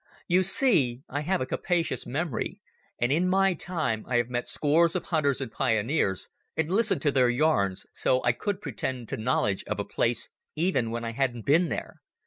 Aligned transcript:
You 0.27 0.41
see 0.41 1.03
I 1.09 1.21
have 1.21 1.41
a 1.41 1.45
capacious 1.45 2.07
memory, 2.07 2.59
and 2.97 3.11
in 3.11 3.29
my 3.29 3.53
time 3.53 4.03
I 4.07 4.15
had 4.15 4.31
met 4.31 4.47
scores 4.47 4.95
of 4.95 5.05
hunters 5.05 5.39
and 5.39 5.51
pioneers 5.51 6.27
and 6.57 6.71
listened 6.71 7.03
to 7.03 7.11
their 7.11 7.29
yarns, 7.29 7.85
so 7.93 8.23
I 8.23 8.31
could 8.31 8.61
pretend 8.63 9.09
to 9.09 9.17
knowledge 9.17 9.63
of 9.65 9.79
a 9.79 9.85
place 9.85 10.29
even 10.55 10.89
when 10.89 11.05
I 11.05 11.11
hadn't 11.11 11.45
been 11.45 11.69
there. 11.69 12.01